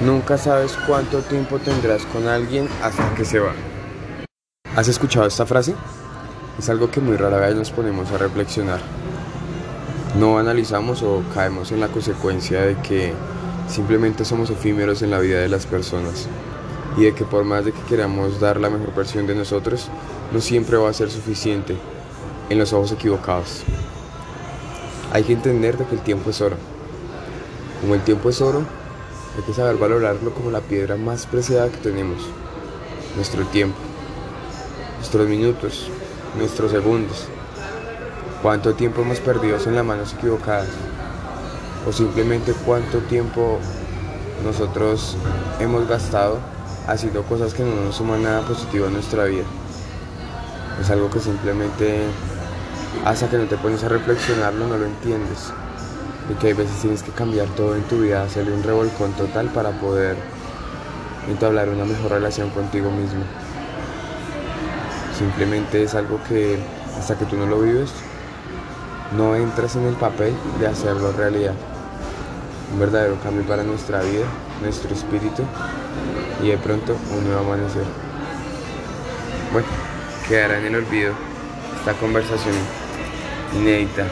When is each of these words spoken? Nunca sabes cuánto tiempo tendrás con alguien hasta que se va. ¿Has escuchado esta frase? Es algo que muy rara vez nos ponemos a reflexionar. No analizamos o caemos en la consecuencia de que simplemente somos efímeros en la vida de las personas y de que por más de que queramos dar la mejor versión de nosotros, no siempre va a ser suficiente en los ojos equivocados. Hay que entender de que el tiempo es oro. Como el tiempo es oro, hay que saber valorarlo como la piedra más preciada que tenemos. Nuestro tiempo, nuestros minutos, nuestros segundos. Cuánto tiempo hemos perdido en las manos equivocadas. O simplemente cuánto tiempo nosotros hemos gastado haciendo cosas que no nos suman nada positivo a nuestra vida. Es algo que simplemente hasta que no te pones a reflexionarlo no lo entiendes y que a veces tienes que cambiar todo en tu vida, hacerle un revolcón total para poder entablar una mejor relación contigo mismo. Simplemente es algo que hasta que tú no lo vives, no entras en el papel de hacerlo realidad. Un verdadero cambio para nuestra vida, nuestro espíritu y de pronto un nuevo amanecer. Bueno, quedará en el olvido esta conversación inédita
Nunca 0.00 0.38
sabes 0.38 0.78
cuánto 0.86 1.22
tiempo 1.22 1.58
tendrás 1.58 2.04
con 2.06 2.28
alguien 2.28 2.68
hasta 2.84 3.14
que 3.16 3.24
se 3.24 3.40
va. 3.40 3.52
¿Has 4.76 4.86
escuchado 4.86 5.26
esta 5.26 5.44
frase? 5.44 5.74
Es 6.56 6.68
algo 6.68 6.88
que 6.88 7.00
muy 7.00 7.16
rara 7.16 7.38
vez 7.38 7.56
nos 7.56 7.72
ponemos 7.72 8.08
a 8.12 8.18
reflexionar. 8.18 8.78
No 10.16 10.38
analizamos 10.38 11.02
o 11.02 11.24
caemos 11.34 11.72
en 11.72 11.80
la 11.80 11.88
consecuencia 11.88 12.60
de 12.60 12.76
que 12.76 13.12
simplemente 13.68 14.24
somos 14.24 14.50
efímeros 14.50 15.02
en 15.02 15.10
la 15.10 15.18
vida 15.18 15.40
de 15.40 15.48
las 15.48 15.66
personas 15.66 16.28
y 16.96 17.02
de 17.02 17.14
que 17.14 17.24
por 17.24 17.42
más 17.42 17.64
de 17.64 17.72
que 17.72 17.82
queramos 17.82 18.38
dar 18.38 18.60
la 18.60 18.70
mejor 18.70 18.94
versión 18.94 19.26
de 19.26 19.34
nosotros, 19.34 19.88
no 20.32 20.40
siempre 20.40 20.76
va 20.76 20.90
a 20.90 20.94
ser 20.94 21.10
suficiente 21.10 21.76
en 22.50 22.58
los 22.58 22.72
ojos 22.72 22.92
equivocados. 22.92 23.64
Hay 25.12 25.24
que 25.24 25.32
entender 25.32 25.76
de 25.76 25.86
que 25.86 25.96
el 25.96 26.02
tiempo 26.02 26.30
es 26.30 26.40
oro. 26.40 26.56
Como 27.80 27.96
el 27.96 28.02
tiempo 28.02 28.30
es 28.30 28.40
oro, 28.40 28.62
hay 29.38 29.44
que 29.44 29.54
saber 29.54 29.76
valorarlo 29.76 30.34
como 30.34 30.50
la 30.50 30.60
piedra 30.60 30.96
más 30.96 31.26
preciada 31.26 31.70
que 31.70 31.76
tenemos. 31.76 32.18
Nuestro 33.14 33.46
tiempo, 33.46 33.78
nuestros 34.96 35.28
minutos, 35.28 35.88
nuestros 36.36 36.72
segundos. 36.72 37.28
Cuánto 38.42 38.74
tiempo 38.74 39.02
hemos 39.02 39.20
perdido 39.20 39.56
en 39.64 39.76
las 39.76 39.84
manos 39.84 40.12
equivocadas. 40.14 40.66
O 41.86 41.92
simplemente 41.92 42.52
cuánto 42.66 42.98
tiempo 42.98 43.60
nosotros 44.44 45.16
hemos 45.60 45.86
gastado 45.86 46.38
haciendo 46.88 47.22
cosas 47.22 47.54
que 47.54 47.62
no 47.62 47.76
nos 47.76 47.94
suman 47.94 48.24
nada 48.24 48.42
positivo 48.42 48.88
a 48.88 48.90
nuestra 48.90 49.26
vida. 49.26 49.44
Es 50.80 50.90
algo 50.90 51.10
que 51.10 51.20
simplemente 51.20 52.06
hasta 53.04 53.30
que 53.30 53.38
no 53.38 53.44
te 53.44 53.56
pones 53.56 53.84
a 53.84 53.88
reflexionarlo 53.88 54.66
no 54.66 54.76
lo 54.76 54.86
entiendes 54.86 55.52
y 56.30 56.34
que 56.34 56.50
a 56.50 56.54
veces 56.54 56.76
tienes 56.80 57.02
que 57.02 57.10
cambiar 57.12 57.46
todo 57.48 57.74
en 57.74 57.82
tu 57.82 58.00
vida, 58.00 58.22
hacerle 58.22 58.52
un 58.52 58.62
revolcón 58.62 59.12
total 59.12 59.48
para 59.48 59.70
poder 59.70 60.16
entablar 61.28 61.68
una 61.68 61.84
mejor 61.84 62.12
relación 62.12 62.50
contigo 62.50 62.90
mismo. 62.90 63.22
Simplemente 65.16 65.82
es 65.82 65.94
algo 65.94 66.20
que 66.28 66.58
hasta 66.98 67.16
que 67.16 67.24
tú 67.24 67.36
no 67.36 67.46
lo 67.46 67.60
vives, 67.60 67.90
no 69.16 69.34
entras 69.36 69.76
en 69.76 69.86
el 69.86 69.94
papel 69.94 70.34
de 70.60 70.66
hacerlo 70.66 71.12
realidad. 71.12 71.54
Un 72.72 72.80
verdadero 72.80 73.16
cambio 73.22 73.44
para 73.44 73.62
nuestra 73.62 74.02
vida, 74.02 74.26
nuestro 74.62 74.94
espíritu 74.94 75.42
y 76.42 76.48
de 76.48 76.58
pronto 76.58 76.96
un 77.16 77.24
nuevo 77.24 77.40
amanecer. 77.40 77.84
Bueno, 79.52 79.66
quedará 80.28 80.58
en 80.58 80.66
el 80.66 80.76
olvido 80.76 81.14
esta 81.78 81.94
conversación 81.94 82.54
inédita 83.56 84.04